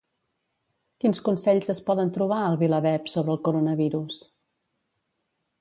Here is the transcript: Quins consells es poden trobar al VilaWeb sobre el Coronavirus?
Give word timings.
Quins 1.03 1.21
consells 1.27 1.69
es 1.75 1.83
poden 1.91 2.11
trobar 2.17 2.41
al 2.47 2.59
VilaWeb 2.63 3.13
sobre 3.15 3.37
el 3.37 3.43
Coronavirus? 3.49 4.21